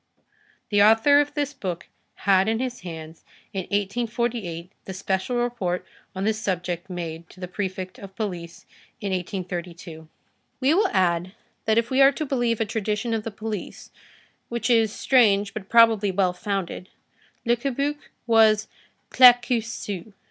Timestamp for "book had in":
1.53-2.57